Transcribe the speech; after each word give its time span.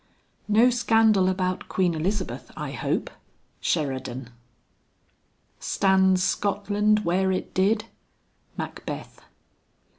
"No 0.47 0.71
scandal 0.71 1.29
about 1.29 1.69
Queen 1.69 1.93
Elizabeth 1.93 2.49
I 2.57 2.71
hope." 2.71 3.11
SHERIDAN. 3.59 4.31
"Stands 5.59 6.23
Scotland 6.23 7.05
where 7.05 7.31
it 7.31 7.53
did?" 7.53 7.85
MACBETH. 8.57 9.21